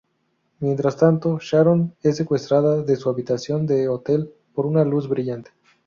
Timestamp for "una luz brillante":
4.65-5.51